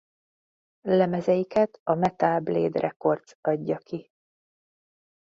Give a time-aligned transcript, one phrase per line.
[0.87, 4.11] Lemezeiket a Metal Blade Records adja ki.